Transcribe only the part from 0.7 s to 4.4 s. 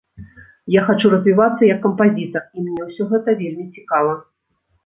Я хачу развівацца як кампазітар, і мне ўсё гэта вельмі цікава.